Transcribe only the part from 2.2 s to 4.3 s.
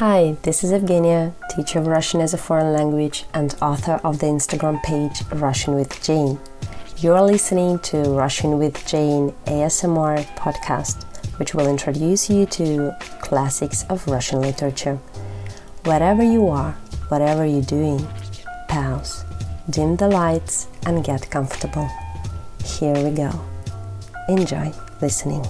as a foreign language and author of the